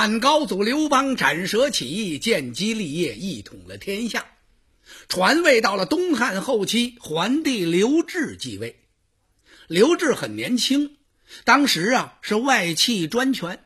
[0.00, 4.28] 汉高祖刘邦斩蛇起义，建基立业，一统了天下。
[5.08, 8.78] 传位到了东汉后期，桓帝刘志继位。
[9.66, 10.98] 刘志很年轻，
[11.42, 13.64] 当时啊是外戚专权。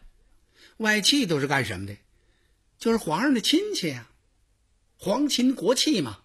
[0.79, 1.99] 外戚都是干什么的？
[2.79, 4.09] 就是皇上的亲戚啊，
[4.97, 6.21] 皇亲国戚嘛，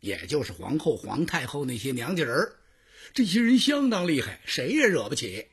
[0.00, 2.52] 也就是皇后、皇太后那些娘家人
[3.14, 5.46] 这些人相当厉害，谁也惹不起。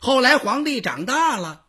[0.00, 1.64] 后来皇帝长大了，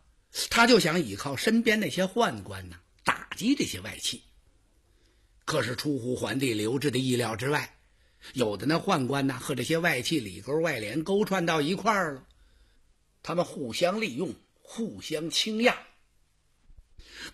[0.50, 4.22] 他就想依靠身边那些宦官呢，打击这些外戚。
[5.44, 7.76] 可是出乎皇帝刘志的意料之外，
[8.34, 12.24] 有的那宦官呢和这些外戚里勾外连，勾串到一块儿了，
[13.22, 15.74] 他们互相利用，互相倾轧，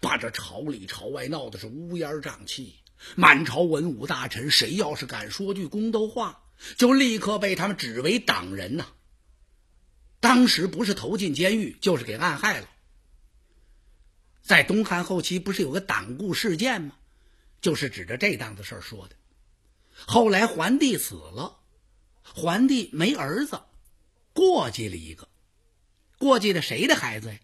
[0.01, 2.77] 把这朝里朝外闹的是乌烟瘴气。
[3.17, 6.45] 满朝文武大臣，谁要是敢说句公道话，
[6.77, 8.87] 就立刻被他们指为党人呐。
[10.21, 12.69] 当时不是投进监狱，就是给暗害了。
[14.45, 16.97] 在东汉后期，不是有个党锢事件吗？
[17.63, 19.17] 就是指着这档子事儿说的。
[19.95, 21.61] 后来桓帝死了，
[22.23, 23.63] 桓帝没儿子，
[24.35, 25.29] 过继了一个，
[26.19, 27.39] 过继的谁的孩子呀？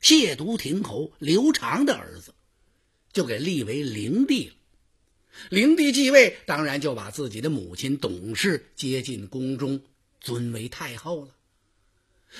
[0.00, 2.34] 谢都亭侯刘长的儿子，
[3.12, 4.54] 就给立为灵帝了。
[5.50, 9.82] 灵帝继位，当然就把自己的母亲董氏接进宫中，
[10.22, 11.34] 尊为太后了。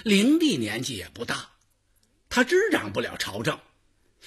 [0.04, 1.50] 灵帝年纪也不大，
[2.30, 3.58] 他执掌不了朝政，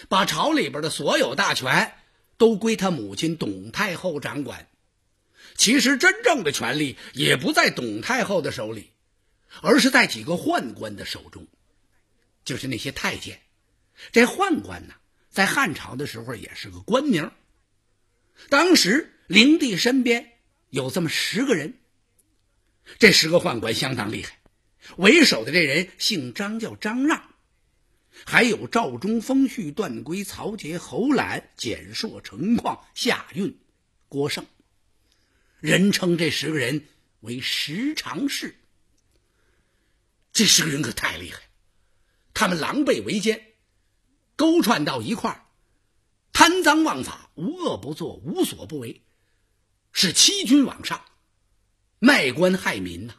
[0.07, 1.93] 把朝里边的所有大权
[2.37, 4.67] 都归他母亲董太后掌管。
[5.55, 8.91] 其实真正的权力也不在董太后的手里，
[9.61, 11.47] 而是在几个宦官的手中，
[12.45, 13.41] 就是那些太监。
[14.13, 14.93] 这宦官呢，
[15.29, 17.31] 在汉朝的时候也是个官名。
[18.47, 20.31] 当时灵帝身边
[20.69, 21.77] 有这么十个人，
[22.99, 24.39] 这十个宦官相当厉害。
[24.95, 27.28] 为首的这人姓张，叫张让，
[28.25, 33.59] 还有赵忠、封旭、段圭、曹节、侯览、简硕、程况、夏运、
[34.07, 34.45] 郭盛，
[35.59, 36.85] 人称这十个人
[37.21, 38.55] 为十常侍。
[40.31, 41.41] 这十个人可太厉害，
[42.33, 43.53] 他们狼狈为奸，
[44.35, 45.45] 勾串到一块儿，
[46.31, 49.03] 贪赃枉法，无恶不作，无所不为，
[49.91, 51.03] 是欺君罔上，
[51.97, 53.15] 卖官害民呐。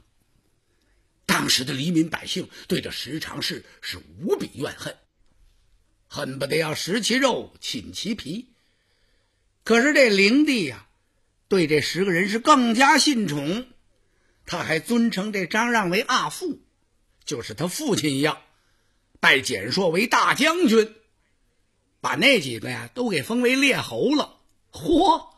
[1.31, 4.97] 当时的黎民百姓对这十常侍是无比怨恨，
[6.09, 8.49] 恨不得要食其肉，寝其皮。
[9.63, 10.89] 可是这灵帝呀，
[11.47, 13.69] 对这十个人是更加信宠，
[14.45, 16.63] 他还尊称这张让为阿父，
[17.25, 18.43] 就是他父亲一样，
[19.21, 20.97] 拜简硕为大将军，
[22.01, 24.41] 把那几个呀都给封为列侯了。
[24.73, 25.29] 嚯，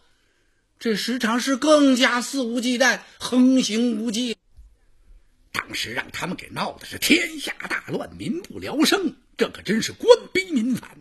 [0.78, 4.38] 这十常侍更加肆无忌惮，横行无忌。
[5.52, 10.98] 当时让他们给闹的是天下大乱，民不聊生，这可真是官逼民反，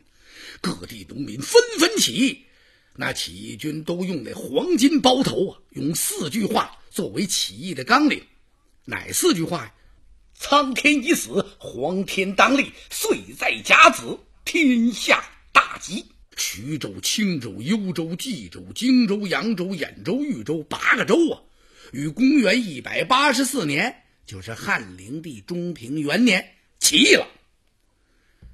[0.60, 2.46] 各地农民纷纷起义。
[2.96, 8.22] 那起义军都用那黄金包头啊，用四句话作为起义的纲领。
[8.84, 9.74] 哪四句话呀？
[10.36, 15.24] 苍天已死，黄天当立，岁在甲子，天下
[15.54, 16.06] 大吉。
[16.36, 21.40] 徐州、青州、幽州、冀州、荆州、扬州、兖州、豫州八个州啊，
[21.94, 24.01] 于公元一百八十四年。
[24.26, 27.28] 就是汉灵帝中平元年起义了，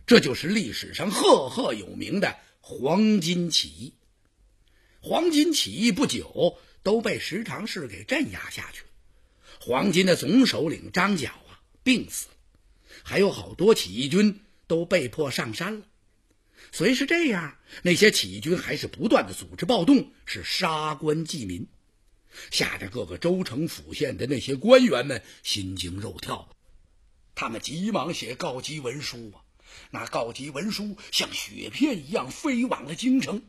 [0.06, 3.94] 这就是历史上赫赫有名的黄巾起义。
[5.02, 8.88] 黄巾起义不久都被石常氏给镇压下去了，
[9.60, 12.34] 黄巾的总首领张角啊病死了，
[13.04, 15.86] 还有好多起义军都被迫上山了。
[16.72, 21.68] 虽是这样，那些起义军还是不断的组织暴动，是杀官济民。
[22.52, 26.50] 吓得各个州城府县的那些官员们心惊肉跳，
[27.36, 29.44] 他们急忙写告急文书啊！
[29.92, 33.44] 那告急文书像雪片一样飞往了京城。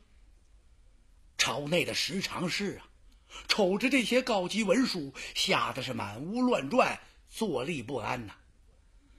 [1.38, 2.88] 朝内的十常侍啊，
[3.47, 8.34] 瞅着这些告急文书，吓得是满屋乱转，坐立不安呐。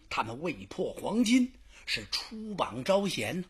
[0.09, 1.53] 他们为破黄金，
[1.85, 3.47] 是出榜招贤呢。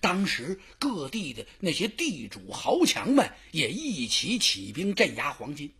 [0.00, 5.72] 当时各地的那些地主豪强们也一起起兵镇压黄金。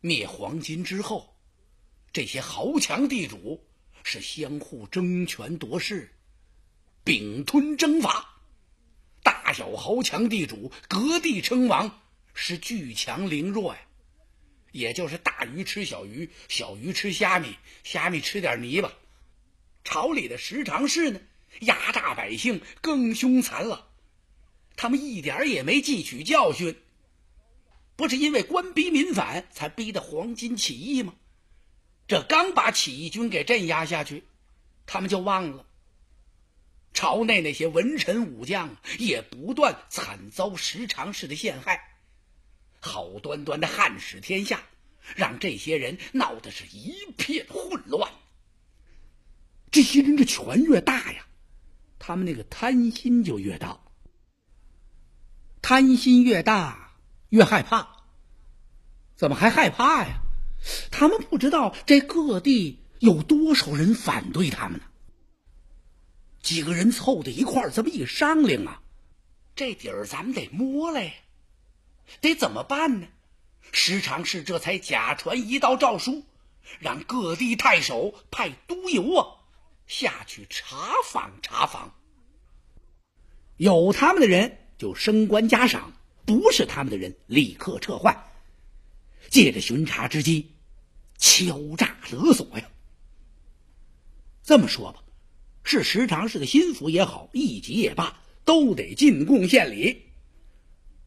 [0.00, 1.36] 灭黄金之后，
[2.12, 3.66] 这些豪强地主
[4.04, 6.12] 是相互争权夺势，
[7.02, 8.40] 并吞征伐，
[9.22, 12.00] 大小豪强地主割地称王，
[12.34, 13.80] 是巨强凌弱呀。
[14.72, 18.92] 也就是大鱼吃小鱼，小鱼吃虾米，虾米吃点泥巴。
[19.84, 21.20] 朝里的十常侍呢？
[21.60, 23.88] 压榨百姓更凶残了，
[24.76, 26.76] 他们一点也没汲取教训。
[27.96, 31.14] 不是因为官逼民反才逼得黄巾起义吗？
[32.08, 34.24] 这刚把起义军给镇压下去，
[34.86, 35.66] 他们就忘了。
[36.92, 41.98] 朝内那些文臣武将也不断惨遭十常侍的陷害。
[42.80, 44.62] 好端端的汉室天下，
[45.16, 48.12] 让这些人闹得是一片混乱。
[49.72, 51.25] 这些人这权越大呀，
[52.06, 53.80] 他们那个贪心就越大。
[55.60, 56.92] 贪心越大，
[57.30, 58.04] 越害怕。
[59.16, 60.20] 怎么还害怕呀？
[60.92, 64.84] 他们不知道这各地有多少人反对他们呢。
[66.40, 68.82] 几个人凑在一块儿，这么一商量啊，
[69.56, 71.10] 这底儿咱们得摸了呀，
[72.20, 73.08] 得怎么办呢？
[73.72, 76.22] 时常是这才假传一道诏书，
[76.78, 79.35] 让各地太守派督邮啊
[79.86, 81.94] 下去查访查访。
[83.56, 85.92] 有他们的人就升官加赏，
[86.24, 88.24] 不是他们的人立刻撤换。
[89.30, 90.52] 借着巡查之机，
[91.18, 92.68] 敲诈勒索呀。
[94.42, 95.02] 这么说吧，
[95.64, 100.02] 是时常是个心腹也好，一级也罢，都得进贡献礼。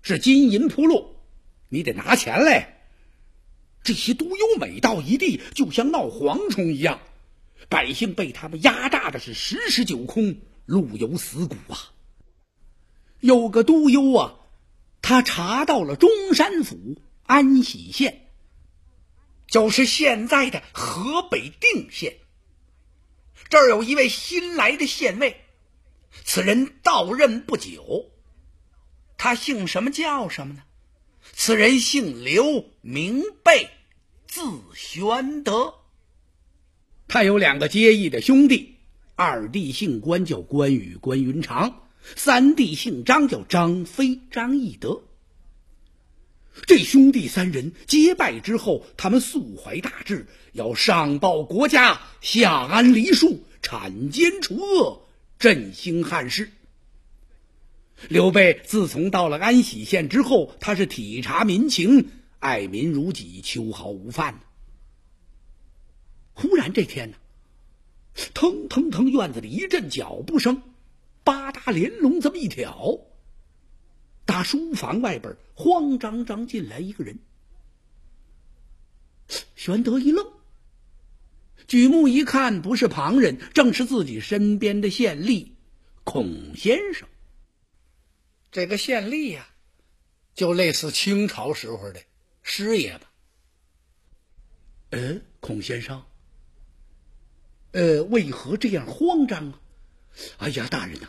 [0.02, 1.16] 是金银铺路，
[1.70, 2.82] 你得拿钱来。
[3.84, 7.00] 这些都邮每到一地，就像闹蝗虫一样，
[7.69, 11.94] 百姓被他们压榨的是十室九空，路有死骨啊。
[13.21, 14.39] 有个都邮啊，
[15.01, 17.01] 他查到了中山府。
[17.30, 18.31] 安喜县，
[19.45, 22.18] 就是现在的河北定县。
[23.50, 25.39] 这儿有一位新来的县尉，
[26.24, 28.12] 此人到任不久。
[29.15, 30.63] 他姓什么叫什么呢？
[31.33, 33.69] 此人姓刘，名备，
[34.25, 34.42] 字
[34.74, 35.79] 玄德。
[37.10, 38.76] 他有两个结义的兄弟，
[39.16, 41.72] 二弟姓关，叫关羽、关云长；
[42.16, 45.02] 三弟姓张，叫张飞、张翼德。
[46.68, 55.08] 这兄弟三人结拜之后，他们素怀大志，要上报国家，下安黎庶，铲奸除恶，
[55.40, 56.52] 振兴汉室。
[58.08, 64.42] 刘备自从到了安喜县之后，他是体察民情，爱民如己，秋毫无犯。
[66.39, 67.18] 忽然这天呢，
[68.33, 70.63] 腾腾腾，院子里一阵脚步声，
[71.25, 72.97] 八大连笼这么一挑。
[74.24, 77.19] 大书房外边，慌张张进来一个人。
[79.57, 80.31] 玄德一愣，
[81.68, 85.50] 举目一看，不是旁人，正是自己身边的县吏
[86.06, 87.06] 孔先生。
[88.50, 89.50] 这个县吏呀，
[90.36, 92.01] 就类似清朝时候的
[92.41, 93.12] 师爷吧。
[94.91, 96.03] 嗯，孔先生，
[97.71, 99.60] 呃，为何这样慌张啊？
[100.38, 101.07] 哎呀，大人呐，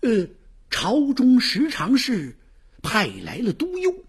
[0.00, 0.28] 呃。
[0.68, 2.36] 朝中时常是
[2.82, 4.04] 派来了督邮，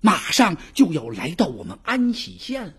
[0.00, 2.74] 马上就要来到我们安喜县了。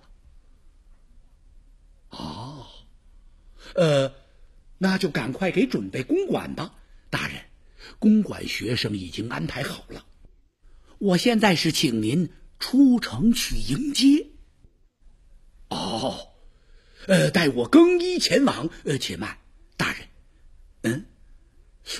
[2.11, 2.65] 哦，
[3.75, 4.15] 呃，
[4.77, 6.75] 那就赶快给准备公馆吧，
[7.09, 7.41] 大人。
[7.99, 10.05] 公馆学生已经安排好了，
[10.97, 14.27] 我现在是请您出城去迎接。
[17.07, 18.69] 呃，待我更衣前往。
[18.83, 19.37] 呃，且慢，
[19.77, 20.07] 大人，
[20.81, 21.05] 嗯。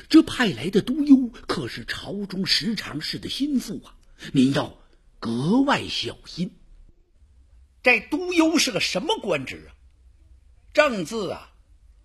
[0.09, 3.95] 这派来的督邮可是朝中时常侍的心腹啊，
[4.33, 4.79] 您要
[5.19, 6.57] 格外小心。
[7.83, 9.77] 这督邮是个什么官职啊？
[10.73, 11.53] 正字啊，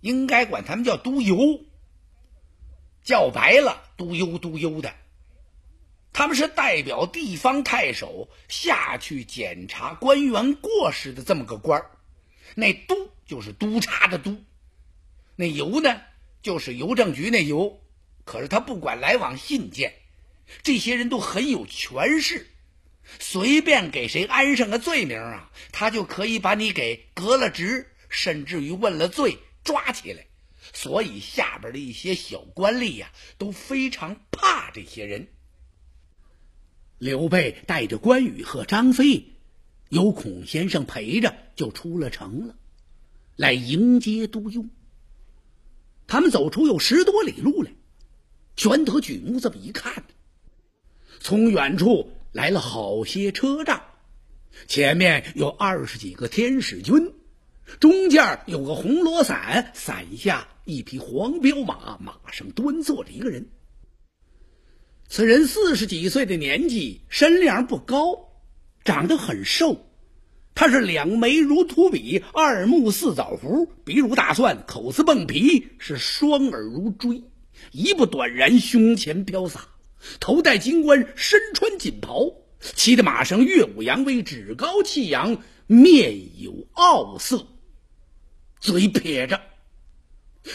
[0.03, 1.65] 应该管他们叫督邮。
[3.03, 4.93] 叫白了，督邮督邮的，
[6.13, 11.91] 他们是代表地方太守下去检查官员过失的这么个官儿
[12.55, 14.43] 那督就是督察的督，
[15.37, 16.01] 那邮呢？
[16.43, 17.83] 就是邮政局那邮，
[18.25, 19.95] 可是他不管来往信件，
[20.63, 22.47] 这些人都很有权势，
[23.19, 30.27] 随便给谁安上个罪名啊，他就可以把你给革了职，甚至于问了罪抓起来。
[30.73, 35.29] 所以下边的一些小官吏呀，都非常怕这些人。
[36.97, 39.27] 刘备带着关羽和张飞，
[39.91, 42.55] 有孔先生陪着，就出了城了，
[43.35, 44.65] 来迎接督邮。
[46.07, 47.73] 他们走出有十多里路来，
[48.55, 50.05] 玄德举目这么一看，
[51.19, 53.83] 从远处来了好些车仗，
[54.69, 57.13] 前面有二十几个天使军，
[57.81, 63.49] 中间有个红罗伞，伞下一匹黄骠马，马上端坐着一个人。
[65.09, 68.30] 此人四十几岁的年纪，身量不高，
[68.85, 69.87] 长得很瘦。
[70.53, 77.23] 他是两眉如土笔，二目似枣核，鼻如大蒜，口似蹦皮，是双耳如锥，
[77.73, 79.69] 一步短然，胸前飘洒，
[80.19, 87.47] 头戴金冠，身穿锦袍，骑的马上耀武扬威，趾高气扬，面有傲色，
[88.59, 89.41] 嘴撇着，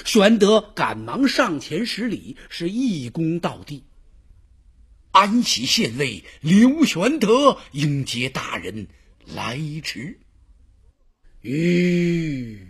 [0.04, 3.86] 玄德赶忙上前施礼，是一躬到地。
[5.16, 8.88] 安喜县尉刘玄德迎接大人
[9.26, 10.20] 来迟。
[11.42, 12.68] 吁！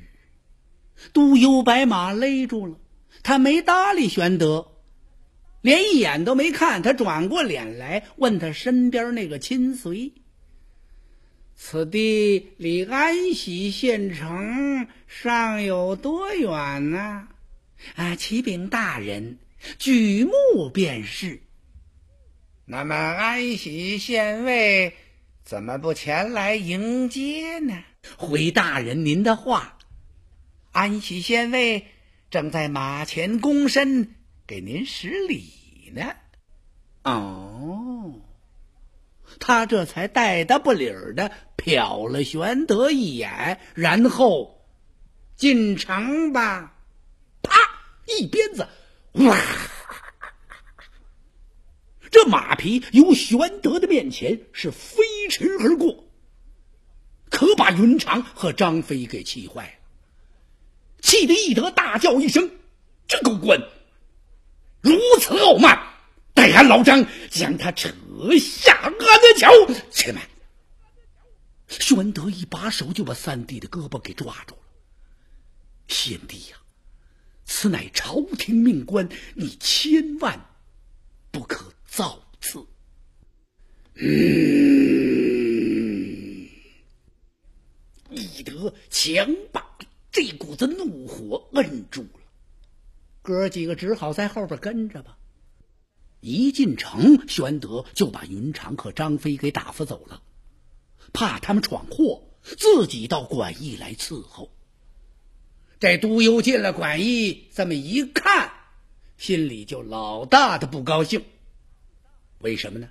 [1.12, 2.78] 都邮白马勒住了，
[3.24, 4.74] 他没搭理玄德，
[5.62, 6.84] 连一眼都没看。
[6.84, 10.14] 他转过脸来问他身边那个亲随
[11.58, 17.28] ：“此地离安喜县城尚有多远呢？”
[17.98, 19.40] 啊，启禀大人，
[19.80, 21.42] 举目便是。
[22.68, 24.96] 那么安喜县尉
[25.44, 27.84] 怎么不前来迎接呢？
[28.18, 29.78] 回大人您的话，
[30.72, 31.86] 安喜县尉
[32.32, 34.16] 正在马前躬身
[34.48, 36.16] 给您施礼呢。
[37.04, 38.16] 哦，
[39.40, 44.66] 他这才带的不理儿的瞟了玄德一眼，然后
[45.36, 46.74] 进城吧。
[47.44, 47.60] 啪，
[48.08, 48.68] 一鞭子，
[49.14, 49.38] 哇！
[52.16, 56.06] 这马匹由玄德的面前是飞驰而过。
[57.30, 62.52] 可把云长和张飞给气坏了，气得翼德大叫一声
[63.10, 63.60] ：“这狗官
[64.80, 65.78] 如此傲慢，
[66.34, 67.90] 待俺老张将他扯
[68.40, 69.52] 下阿的桥！”
[69.92, 70.24] 且慢，
[71.68, 74.62] 玄德一把手就把三弟的胳膊给抓住了。
[75.90, 76.56] 贤弟呀，
[77.44, 80.46] 此乃朝廷命官，你千万
[81.32, 82.68] 不可造次。
[83.94, 84.06] 嗯。
[88.10, 89.78] 翼德强把
[90.12, 92.20] 这股子怒火摁住了，
[93.22, 95.18] 哥几个只好在后边跟着吧。
[96.20, 100.22] 一进城，玄德就把云长和张飞给打发走了，
[101.14, 104.52] 怕他们闯祸，自己到馆驿来伺候。
[105.80, 108.52] 这督邮进了馆驿，这么一看，
[109.18, 111.24] 心里就老大的不高兴。
[112.46, 112.88] 为什么呢？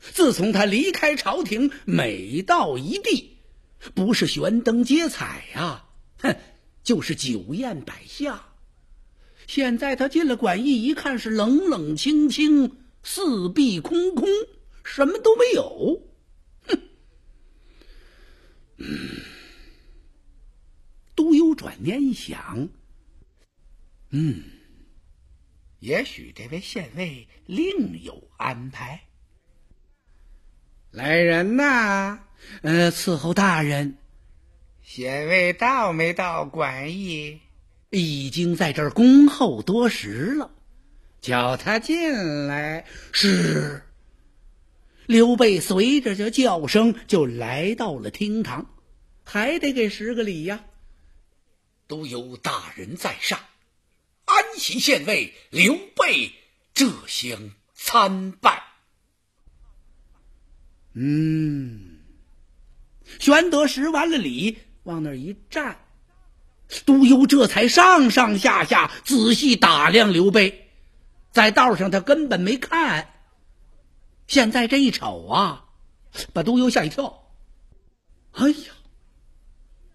[0.00, 3.36] 自从他离开朝廷，每到一地。
[3.94, 5.84] 不是悬灯结彩呀，
[6.16, 6.34] 哼，
[6.82, 8.46] 就是酒宴摆下。
[9.46, 14.26] 现在他进了馆驿，一看是冷冷清清，四壁空空，
[14.84, 16.02] 什么都没有。
[16.66, 16.80] 哼，
[18.78, 18.88] 嗯，
[21.14, 22.70] 都有转念一想，
[24.08, 24.44] 嗯，
[25.84, 29.02] 也许这位县尉另有安排。
[30.90, 32.20] 来人呐！
[32.62, 33.98] 呃，伺候大人，
[34.80, 37.38] 县尉到没到馆驿？
[37.90, 40.50] 已经在这儿恭候多时了，
[41.20, 42.86] 叫他进来。
[43.12, 43.82] 是。
[45.04, 48.70] 刘备随着这叫声就来到了厅堂，
[49.22, 50.64] 还得给十个礼呀。
[51.86, 53.38] 都有大人在上，
[54.24, 56.32] 安喜县尉刘备
[56.72, 58.62] 这厢参拜。
[60.94, 61.98] 嗯。
[63.20, 65.78] 玄德施完了礼，往那儿一站，
[66.86, 70.70] 督邮这才上上下下仔细打量刘备，
[71.30, 73.14] 在道上他根本没看，
[74.26, 75.66] 现在这一瞅啊，
[76.32, 77.30] 把督邮吓一跳。
[78.32, 78.72] 哎呀，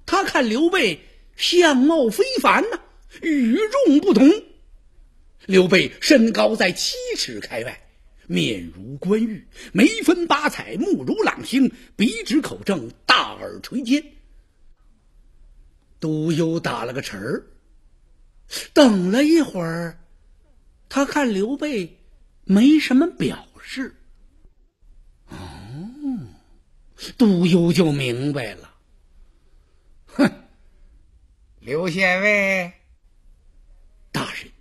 [0.06, 1.04] 他看刘备
[1.36, 2.80] 相貌非凡呢，
[3.22, 4.30] 与众不同。
[5.46, 7.86] 刘备身高在七尺开外。
[8.32, 14.04] 面如冠玉，眉分八彩，目如朗星，鼻直口正，大耳垂肩。
[16.00, 17.48] 都邮打了个迟儿，
[18.72, 20.00] 等了一会儿，
[20.90, 21.98] 他看刘备
[22.44, 23.96] 没什么表示。
[25.30, 25.36] 哦，
[27.18, 28.76] 都邮就明白了。
[30.06, 30.32] 哼，
[31.60, 32.74] 刘县尉。
[34.12, 34.52] 大人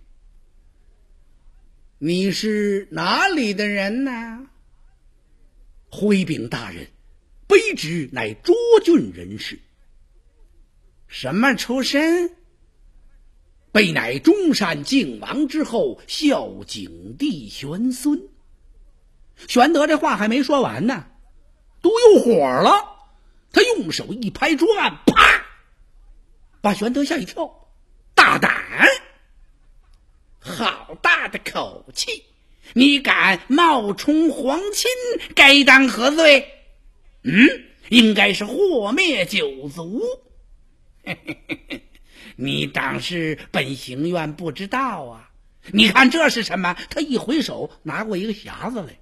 [1.97, 4.47] 你是哪里的人呢？
[5.91, 6.87] 回禀大人，
[7.47, 8.53] 卑职乃涿
[8.83, 9.59] 郡人士。
[11.07, 12.35] 什么出身？
[13.71, 18.29] 备乃中山靖王之后，孝景帝玄孙。
[19.47, 21.07] 玄德这话还没说完呢，
[21.81, 22.97] 都有火了。
[23.51, 25.43] 他用手一拍桌案，啪，
[26.61, 27.69] 把玄德吓一跳。
[28.13, 28.53] 大胆！
[30.39, 32.23] 好大的口气！
[32.73, 34.89] 你敢冒充皇亲，
[35.33, 36.47] 该当何罪？
[37.23, 37.33] 嗯，
[37.89, 40.03] 应该是祸灭九族。
[42.37, 45.31] 你当是本行院不知道啊？
[45.71, 46.77] 你看这是什么？
[46.89, 48.99] 他一挥手，拿过一个匣子来。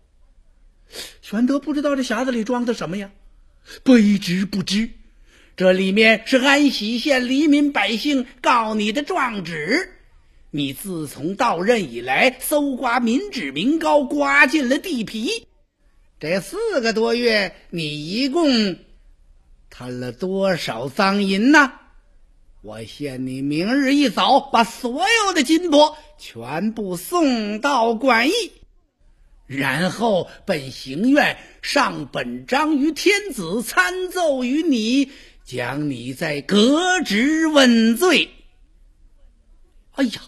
[1.22, 3.12] 玄德不知道这匣子里装的什么呀？
[3.84, 4.90] 卑职不知，
[5.58, 9.97] 这里面是安喜县黎民百姓告你的状纸。
[10.50, 15.46] 你自从到任以来，搜刮民脂民膏，刮尽了地皮。
[16.20, 18.78] 这四个多月，你一共
[19.70, 21.74] 贪了多少赃银呢？
[22.64, 28.52] 我限你明日一早把所有的金帛全部送到馆驿，
[29.46, 35.12] 然后本行院上本章于天子，参奏于你，
[35.46, 38.30] 将你再革职问罪。
[39.92, 40.22] 哎呀，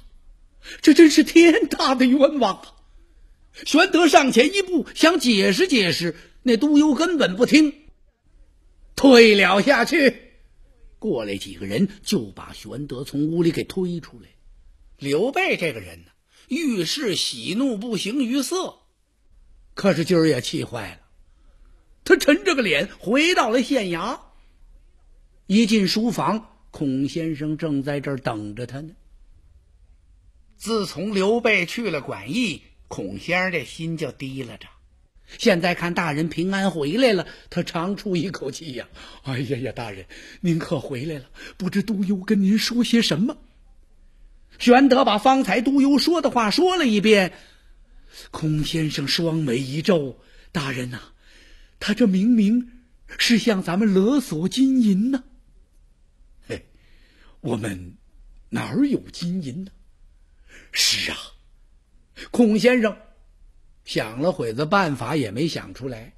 [0.82, 2.76] 这真是天大的冤枉啊！
[3.66, 7.74] 玄德上前一步，想解释解释，那督邮根本不听，
[8.96, 10.16] 退了下去。
[11.00, 14.28] 过来几个人就把玄德从屋里给推出来。
[14.98, 16.12] 刘备这个人呢，
[16.48, 18.76] 遇事喜怒不形于色，
[19.74, 21.00] 可是今儿也气坏了。
[22.04, 24.20] 他沉着个脸回到了县衙，
[25.48, 28.92] 一进书房，孔先生正在这儿等着他呢。
[30.60, 32.62] 自从刘备去了馆驿。
[32.90, 34.68] 孔先生这心就低了着，
[35.38, 38.90] 现在看大人平安回来了，他长出一口气呀！
[39.22, 40.06] 哎呀呀，大人，
[40.42, 41.26] 您可回来了？
[41.56, 43.38] 不知督邮跟您说些什么？
[44.58, 47.34] 玄德把方才督邮说的话说了一遍。
[48.32, 50.20] 孔先生双眉一皱
[50.52, 51.00] ：“大人呐，
[51.80, 52.72] 他这明明
[53.20, 55.24] 是向咱们勒索金银呢。”
[56.50, 56.66] 嘿，
[57.42, 57.94] 我们
[58.50, 59.72] 哪儿有金银呢？
[60.72, 61.18] 是啊。
[62.32, 62.98] 孔先生
[63.86, 66.14] 想了会子，办法也没想出来，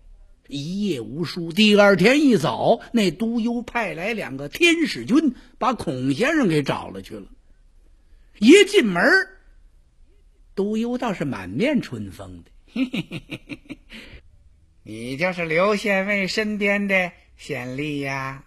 [0.48, 1.52] 一夜无书。
[1.52, 7.28] 第二天一早，那督邮派来两个天使军，把孔先生给找了去了。
[8.40, 9.04] 一进门，
[10.56, 12.52] 督邮倒是满面春风的。
[12.74, 13.78] 嘿嘿嘿嘿嘿
[14.84, 18.44] 你就是刘县尉身边的县吏呀？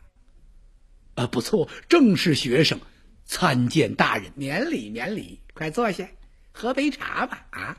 [1.14, 2.80] 啊，不错，正是学生，
[3.24, 6.08] 参见大人，免礼免礼，快坐下。
[6.52, 7.78] 喝杯茶吧，啊，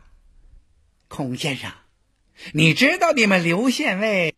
[1.08, 1.72] 孔先生，
[2.52, 4.36] 你知道你们刘县尉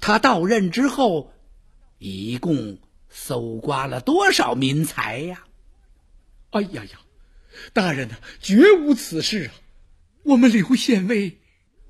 [0.00, 1.32] 他到任之后，
[1.98, 5.44] 一共搜刮了多少民财呀？
[6.50, 7.00] 哎呀呀，
[7.72, 9.54] 大人呐，绝无此事啊！
[10.24, 11.38] 我们刘县尉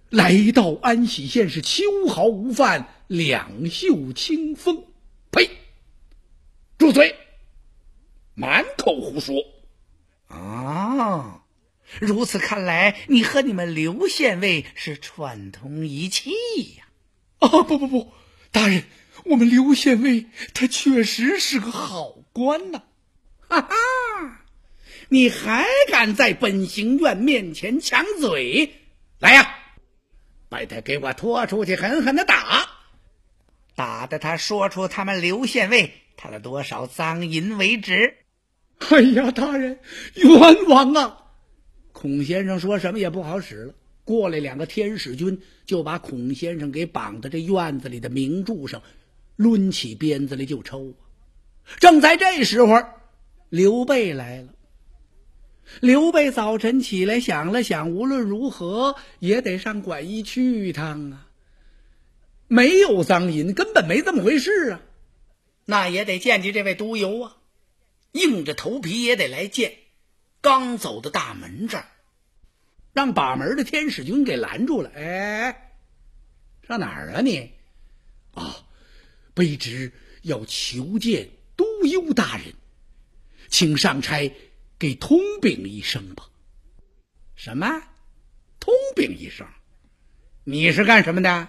[0.09, 4.85] 来到安喜县是秋毫无犯，两袖清风。
[5.33, 5.51] 呸！
[6.79, 7.17] 住嘴！
[8.35, 9.35] 满口胡说！
[10.29, 11.45] 啊！
[12.01, 16.31] 如此看来，你和你们刘县尉是串通一气
[16.79, 16.87] 呀！
[17.39, 18.13] 哦，不不不，
[18.51, 18.85] 大人，
[19.27, 22.83] 我们刘县尉他确实是个好官呐！
[23.47, 23.77] 哈哈，
[25.11, 28.73] 你还敢在本行院面前抢嘴？
[29.19, 29.55] 来呀，
[30.49, 32.71] 把他给我拖出去，狠狠的打，
[33.75, 38.22] 打得他说出他们刘县尉贪了多少赃银为止！
[38.91, 39.79] 哎呀，大人，
[40.17, 41.19] 冤枉啊！
[41.93, 43.75] 孔先生说什么也不好使了。
[44.05, 48.83] 过来两个天使军，就把孔先生给绑在这院子里的明柱上，
[49.37, 50.93] 抡起鞭子来就抽。
[51.79, 52.77] 正在这时候，
[53.49, 54.49] 刘备来了。
[55.81, 61.29] 刘备早晨起来想了想，无论如何也得上馆驿去一趟啊。
[62.49, 64.81] 没有赃银，根本没这么回事啊。
[65.65, 67.37] 那也得见见这位督邮啊，
[68.13, 69.79] 硬着头皮也得来见。
[70.41, 71.87] 刚走到大门这儿。
[72.93, 74.91] 让把门的天使军给拦住了。
[74.95, 75.79] 哎，
[76.69, 77.53] 上哪儿啊你？
[78.35, 78.67] 啊，
[79.35, 82.55] 卑职要求见都邮大人，
[83.49, 84.35] 请上差
[84.79, 86.29] 给通禀一声吧。
[87.35, 87.83] 什么？
[88.61, 89.47] 通禀一声？
[90.45, 91.49] 你是干什么的？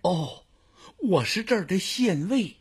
[0.00, 0.44] 哦，
[0.98, 2.56] 我是这儿的县尉。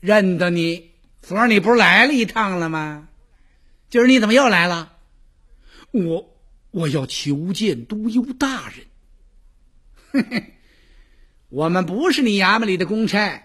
[0.00, 0.91] 认得你，
[1.22, 3.08] 昨儿你不是来了一趟了吗？
[3.88, 4.92] 今儿你怎么又来了？
[5.90, 6.28] 我。
[6.72, 8.86] 我要求见都邮大人。
[10.10, 10.54] 嘿嘿，
[11.50, 13.42] 我们不是你衙门里的公差，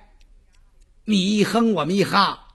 [1.03, 2.47] 你一哼我们一哈，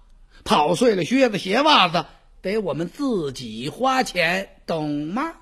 [0.44, 2.06] 跑碎了靴子鞋袜子，
[2.40, 5.35] 得我们自己花钱，懂吗？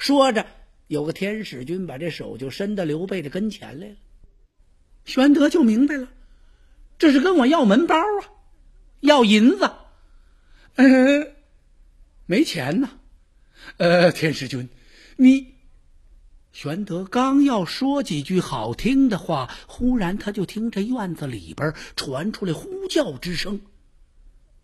[0.00, 0.46] 说着，
[0.88, 3.94] 有个天使军把这手就伸到刘备的跟前来了。
[5.04, 6.08] 玄德就明白了，
[6.98, 8.33] 这是跟我要门包啊，
[9.04, 9.70] 要银子。
[10.76, 11.34] 嗯，
[12.26, 12.90] 没钱呢。
[13.76, 14.68] 呃，天师君，
[15.16, 15.54] 你
[16.52, 23.60] 玄德刚要说几句好听的话，忽然他就听这院子里边传出来呼叫之声。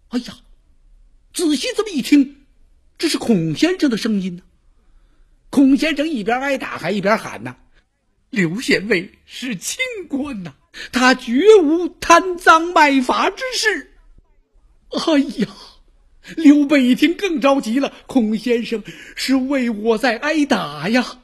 [0.09, 0.39] 哎呀，
[1.35, 2.47] 仔细这么一听，
[2.97, 4.43] 这是孔先生的声音呢。
[5.51, 7.57] 孔先生一边挨打还一边喊呐
[8.31, 10.55] ：“刘县尉是清官呐，
[10.93, 13.87] 他绝无贪赃卖法之事。”
[14.91, 15.49] 哎呀！
[16.37, 18.85] 刘备一听更着急了，孔先生
[19.17, 21.23] 是为我在挨打呀，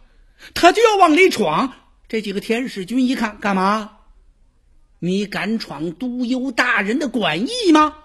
[0.54, 1.72] 他就要往里闯。
[2.08, 3.98] 这几个天使军一看，干嘛？
[4.98, 7.98] 你敢闯都邮大人的馆驿吗？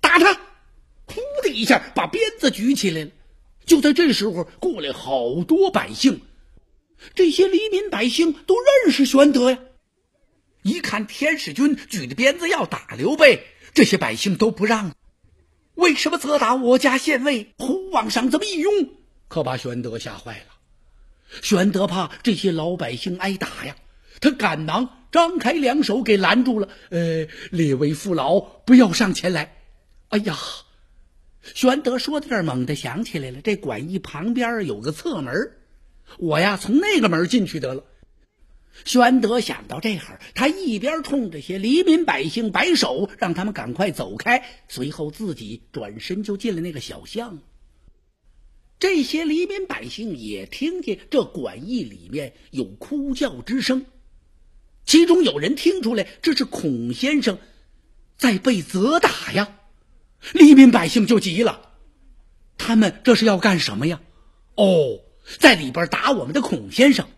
[0.00, 0.32] 打他！
[1.06, 3.10] 呼的一下，把鞭子举起来了。
[3.66, 6.22] 就在这时候，过来好多百姓，
[7.14, 9.58] 这些黎民百姓都认识玄德呀。
[10.62, 13.46] 一看天使军举着鞭子要打刘备，
[13.76, 14.94] 这些百姓都不让。
[15.74, 17.52] 为什么责打我家县尉？
[17.58, 18.72] 呼往上这么一拥，
[19.28, 20.54] 可把玄德吓坏了。
[21.42, 23.76] 玄德怕这些老百姓挨打呀，
[24.22, 26.70] 他赶忙张开两手给拦住了。
[26.88, 29.58] 呃，列位父老，不要上前来。
[30.08, 30.38] 哎呀！
[31.42, 35.52] 玄德说到这儿，猛地想起来了，这馆驿旁边有个侧门，
[36.16, 37.84] 我呀从那个门进去得了。
[38.84, 47.38] 玄德想到这会儿，他一边冲这些黎民百姓摆手，让他们赶快走开，随后自己转身就进了那个小巷。
[48.78, 53.86] 这些黎民百姓也听见这馆驿里面有哭叫之声，
[54.84, 57.38] 其中有人听出来这是孔先生
[58.18, 59.56] 在被责打呀。
[60.32, 61.72] 黎民百姓就急了，
[62.58, 64.00] 他们这是要干什么呀？
[64.54, 65.00] 哦，
[65.38, 67.08] 在里边打我们的孔先生，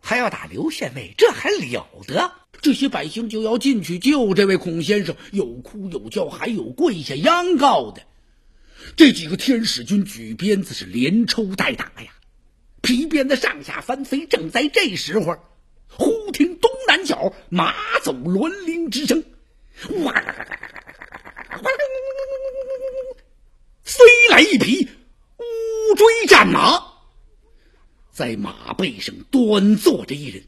[0.00, 2.32] 还要打刘县尉，这还了得！
[2.62, 8.02] 这些百姓就要进去救这位孔先生，有哭有叫，还有跪下央告的。
[8.96, 12.12] 这几个天使军举鞭子是连抽带打呀，
[12.82, 14.26] 皮鞭子上下翻飞。
[14.26, 15.38] 正在这时候，
[15.88, 19.22] 忽听东南角马走銮铃之声，
[20.02, 20.12] 哇！
[23.82, 24.88] 飞来一匹
[25.38, 26.89] 乌骓战马，
[28.20, 30.42] 在马背上端坐着一人。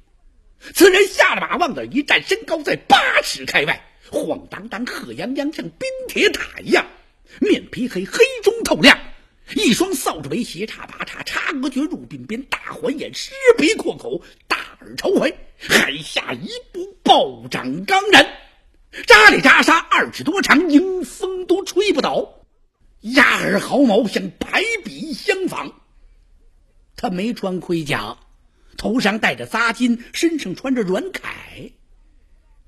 [0.75, 6.87] 此人下了马，往那一站，身高在八尺开外，晃荡荡、赫泱泱，像冰铁塔一样。
[7.41, 8.99] 面皮黑，黑中透亮，
[9.57, 18.37] 一双扫帚眉，斜插八叉，插额角，入鬓边，大环眼，狮鼻阔口，大耳朝怀，海下一步，暴涨刚然，
[19.07, 22.45] 扎里扎沙，二尺多长，迎风都吹不倒。
[23.01, 25.82] 压耳毫毛像排比相仿，
[26.97, 28.19] 他没穿盔甲，
[28.77, 31.73] 头上戴着扎巾，身上穿着软铠。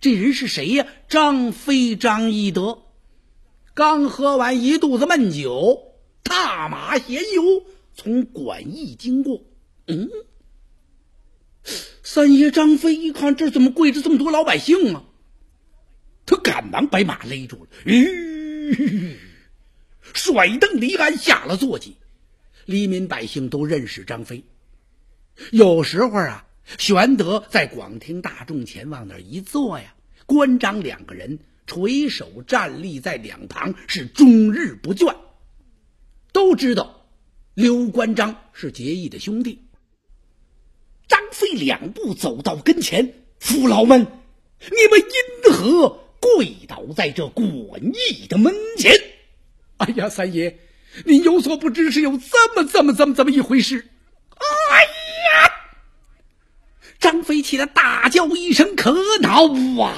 [0.01, 0.87] 这人是谁呀？
[1.09, 2.83] 张飞，张翼德，
[3.75, 9.43] 刚喝完一肚子闷酒，踏马闲游，从馆驿经过。
[9.87, 10.09] 嗯，
[12.03, 15.05] 三爷张飞一看，这怎么跪着这么多老百姓啊？
[16.27, 17.71] 他赶忙把马勒住了。
[17.85, 19.19] 吁。
[20.13, 21.97] 甩蹬离鞍，下了坐骑。
[22.67, 24.45] 黎民百姓都认识张飞。
[25.51, 26.47] 有时候啊，
[26.79, 29.95] 玄德在广听大众前往那一坐呀，
[30.27, 35.17] 关张两个人垂手站立在两旁，是终日不倦。
[36.33, 37.07] 都知道
[37.55, 39.61] 刘关张是结义的兄弟。
[41.07, 47.47] 张飞两步走到跟前，父老们，你们因何跪倒在这馆
[47.83, 48.93] 驿的门前？
[49.77, 50.59] 哎呀，三爷，
[51.05, 53.89] 您有所不知，是有这么、这么、这么、这么一回事。
[54.31, 55.51] 哎呀！
[57.01, 59.45] 张飞气得大叫一声：“可恼
[59.83, 59.93] 啊！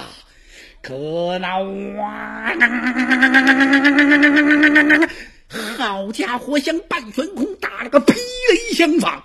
[0.82, 1.62] 可恼
[2.02, 2.52] 啊！”
[5.78, 9.22] 好家伙，像半悬空打了个霹雷相仿，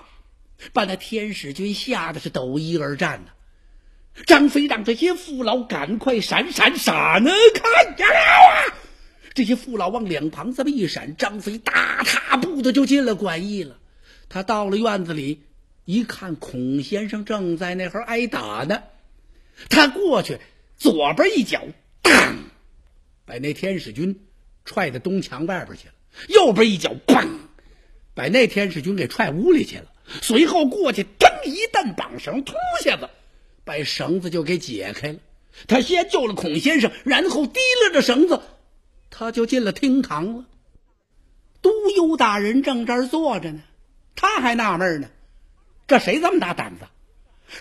[0.74, 3.32] 把那天使军吓得是抖衣而战呢。
[4.26, 8.66] 张飞让这些父老赶快闪闪闪呢，看见了啊！
[9.34, 13.78] 这些父老往两旁这么一闪，张飞大踏步的就进了馆驿了。
[14.28, 15.41] 他到了院子里，
[15.86, 18.84] 一看孔先生正在那儿挨打呢。
[19.70, 20.39] 他过去，
[20.78, 21.65] 左边一脚，
[22.02, 22.39] 当，
[23.26, 24.20] 把那天使军
[24.65, 25.94] 踹到东墙外边去了；
[26.28, 27.28] 右边一脚，砰，
[28.13, 29.86] 把那天使军给踹屋里去了。
[30.22, 33.10] 随后过去，噔一蹬绑绳，突下子，
[33.63, 35.20] 把绳子就给解开了。
[35.67, 38.41] 他先救了孔先生，然后提拉着绳子。
[39.12, 40.45] 他就进了厅堂了。
[41.62, 43.62] 都邮大人正这儿坐着呢，
[44.15, 45.10] 他还纳闷呢：
[45.86, 46.88] 这谁这么大胆子？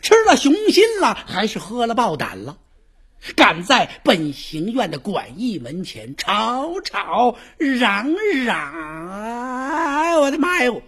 [0.01, 2.57] 吃了雄心了，还是喝了豹胆了？
[3.37, 9.11] 敢在本行院的馆驿门前吵吵嚷嚷！
[9.11, 10.81] 哎我的妈哟！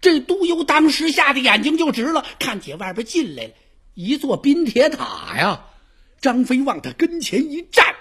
[0.00, 3.50] 这都邮当时吓得眼睛就直了，看见外边进来了
[3.94, 5.64] 一座冰铁塔呀！
[6.20, 7.96] 张飞往他跟前一站。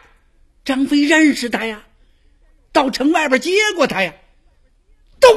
[0.64, 1.86] 张飞认识他呀，
[2.72, 4.14] 到城外边接过他呀。
[5.20, 5.30] 都，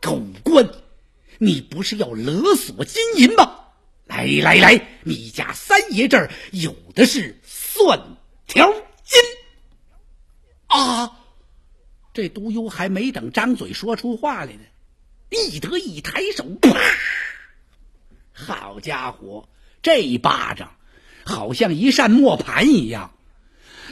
[0.00, 0.68] 狗官，
[1.38, 3.58] 你不是要勒索金银吗？
[4.06, 9.20] 来来来，你家三爷这儿有的是算条金。
[10.66, 11.18] 啊！
[12.14, 14.60] 这督邮还没等张嘴说出话来呢，
[15.30, 16.78] 翼德一抬手，啪！
[18.32, 19.48] 好家伙，
[19.80, 20.76] 这一巴掌
[21.24, 23.14] 好像一扇磨盘一样，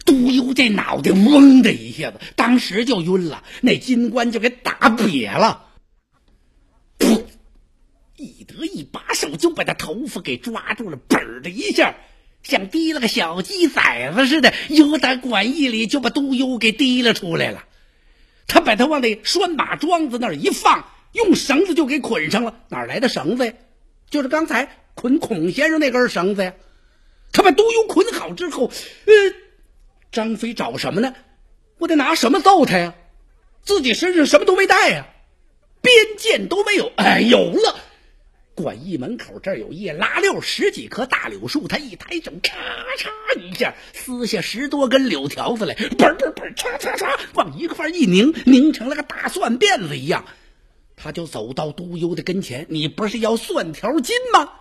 [0.05, 5.67] 督邮这脑袋嗡的一下子，当时就晕了，那金冠就给打瘪了。
[6.99, 7.25] 噗！
[8.17, 11.95] 翼德一把手就把他头发给抓住了，嘣的一下。
[12.43, 17.65] 像提了个小鸡崽子似的，由打管驿里就把督邮给提了出来了。
[18.47, 22.61] 他把他往那拴马桩子那儿一放，用绳子就给捆上了。
[22.69, 23.53] 哪来的绳子呀？
[24.09, 26.55] 就是刚才捆孔先生那根绳子呀。
[27.33, 28.71] 他把督邮捆好之后，
[29.05, 29.13] 呃，
[30.13, 31.15] 张飞找什么呢？
[31.79, 32.95] 我得拿什么揍他呀？
[33.63, 35.07] 自己身上什么都没带呀，
[35.83, 36.91] 鞭剑都没有。
[36.97, 37.77] 哎，有了。
[38.55, 42.57] 馆驿门口这儿有叶拉六十几棵大柳树，他一抬手，咔
[42.99, 50.27] 嚓一下撕下十多根柳条子来，嘣嘣嘣，嚓嚓嚓，往一块一拧，拧成了个大蒜辫子一样。
[50.97, 54.53] 他就走到督邮的跟前：“你不是要蒜条金吗？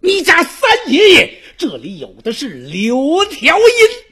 [0.00, 4.07] 你家三爷爷这里有的是柳条筋。”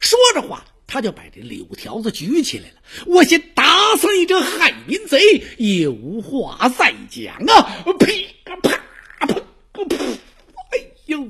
[0.00, 0.64] 说着话。
[0.90, 5.18] 他就把这柳条子举起来了，我先打死你这害民贼，
[5.58, 7.84] 也无话再讲啊！
[7.98, 8.70] 噼啪啪
[9.26, 9.34] 啪
[10.72, 11.28] 哎呦，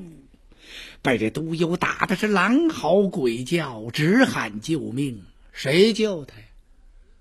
[1.01, 5.25] 把这督邮打的是狼嚎鬼叫，直喊救命。
[5.51, 6.45] 谁救他呀？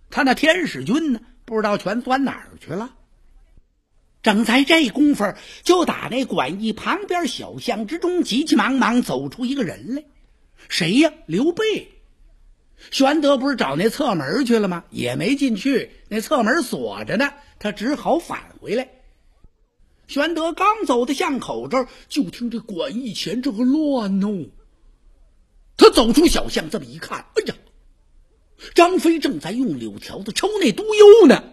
[0.08, 1.20] 他那天使军呢？
[1.44, 2.94] 不知道全钻哪儿去了。
[4.22, 5.24] 正在这功夫，
[5.64, 10.04] 就打那馆驿旁边小巷之中，急急忙忙走出一个人来。
[10.68, 11.12] 谁呀？
[11.26, 11.92] 刘备。
[12.90, 14.84] 玄德不是找那侧门去了吗？
[14.90, 18.88] 也没进去，那侧门锁着呢，他只好返回来。
[20.06, 24.46] 玄德刚走到巷口这儿，就听这馆驿前这个乱哦。
[25.76, 27.54] 他走出小巷，这么一看，哎呀，
[28.74, 31.44] 张飞正在用柳条子抽那督邮呢。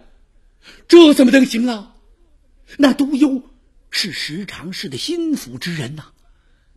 [0.87, 1.95] 这怎么能行啊？
[2.77, 3.43] 那督邮
[3.89, 6.11] 是十常侍的心腹之人呐。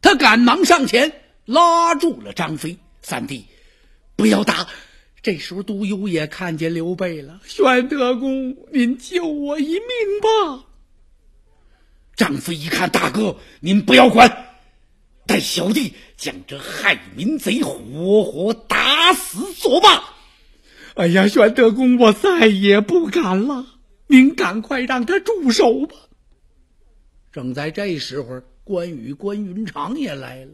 [0.00, 3.46] 他赶忙上前拉住了张飞三弟。
[4.16, 4.68] 不要打！
[5.22, 7.40] 这时候，督邮也看见刘备了。
[7.44, 9.80] 玄德公，您救我一命
[10.20, 10.66] 吧！
[12.14, 14.46] 张飞一看，大哥，您不要管，
[15.26, 20.04] 带小弟将这害民贼活活打死作罢。
[20.94, 23.64] 哎呀，玄德公，我再也不敢了，
[24.06, 25.96] 您赶快让他住手吧。
[27.32, 30.52] 正在这时候，关羽、关云长也来了。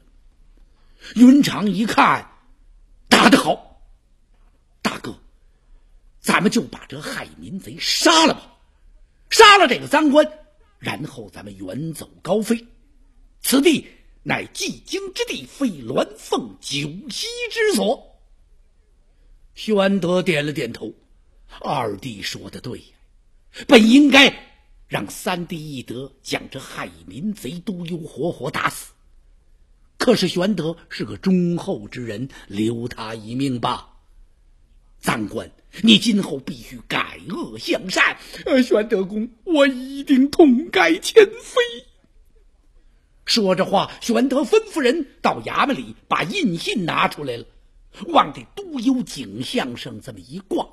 [1.15, 2.31] 云长一看。
[3.07, 3.81] 打得好，
[4.83, 5.17] 大哥，
[6.21, 8.57] 咱们就把这害民贼杀了吧，
[9.31, 10.27] 杀了这个赃官，
[10.79, 12.67] 然后咱们远走高飞。
[13.41, 13.87] 此地
[14.25, 18.19] 乃济京之地，非鸾凤九溪之所。
[19.55, 20.93] 宣德点了点头，
[21.61, 22.85] 二弟说的对呀，
[23.69, 24.35] 本应该
[24.89, 28.94] 让三弟义德将这害民贼督邮活活打死。
[29.99, 33.91] 可是玄德是个忠厚之人，留他一命吧。
[35.01, 35.51] 三官，
[35.83, 38.17] 你今后必须改恶向善。
[38.47, 41.63] 呃，玄德公，我一定痛改前非。
[43.27, 47.45] 说着话，玄德吩咐人到衙门里把印信拿出来了，
[48.09, 50.69] 往这督邮景象上这么一挂，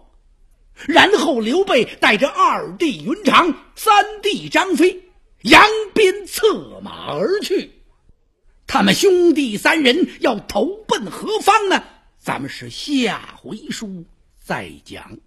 [0.87, 5.03] 然后刘备带着二弟云长、三弟张飞
[5.43, 5.61] 扬
[5.93, 7.80] 鞭策马而去。
[8.73, 11.83] 他们兄弟三人要投奔何方呢？
[12.17, 14.05] 咱们是下回书
[14.39, 15.17] 再讲。